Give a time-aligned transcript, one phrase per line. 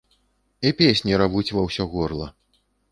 [0.69, 2.27] І песні равуць ва ўсё горла.